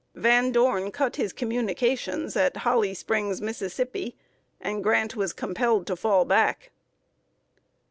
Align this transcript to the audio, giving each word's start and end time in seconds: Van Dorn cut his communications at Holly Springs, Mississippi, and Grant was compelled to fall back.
Van 0.15 0.51
Dorn 0.51 0.89
cut 0.91 1.17
his 1.17 1.31
communications 1.31 2.35
at 2.35 2.57
Holly 2.65 2.95
Springs, 2.95 3.39
Mississippi, 3.39 4.15
and 4.59 4.83
Grant 4.83 5.15
was 5.15 5.31
compelled 5.31 5.85
to 5.85 5.95
fall 5.95 6.25
back. 6.25 6.71